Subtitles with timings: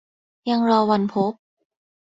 [0.49, 1.33] ยังรอวันพบ